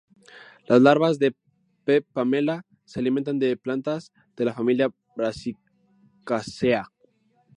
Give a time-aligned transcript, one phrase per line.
[0.67, 1.35] Las larvas de
[1.83, 2.01] "P.
[2.01, 6.87] pamela" se alimentan de plantas de la familia "Brassicaceae".